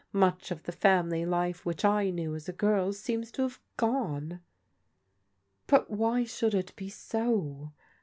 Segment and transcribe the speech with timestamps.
[0.13, 4.41] Much of the family life which I knew as a girl seems to have gone.""
[5.67, 7.71] But why should it be so